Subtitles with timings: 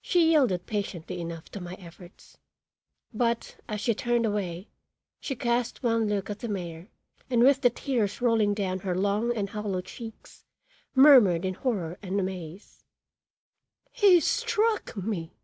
[0.00, 2.38] She yielded patiently enough to my efforts,
[3.12, 4.70] but, as she turned away,
[5.20, 6.88] she cast one look at the mayor
[7.28, 10.46] and with the tears rolling down her long and hollow cheeks
[10.94, 12.84] murmured in horror and amaze:
[13.92, 15.34] "He struck me!"